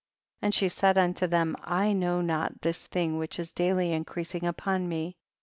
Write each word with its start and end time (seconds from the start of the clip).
139 0.39 0.47
and 0.47 0.53
she 0.55 0.67
said 0.67 0.97
unto 0.97 1.27
them, 1.27 1.55
I 1.63 1.93
know 1.93 2.21
not 2.21 2.59
this 2.61 2.87
thing 2.87 3.19
which 3.19 3.37
is 3.37 3.53
daily 3.53 3.91
increasing 3.93 4.45
upon 4.47 4.89
me. 4.89 5.09
38. 5.11 5.15